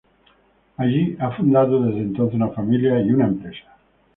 [0.77, 3.67] Allí, ha fundado desde entonces una familia y una empresa.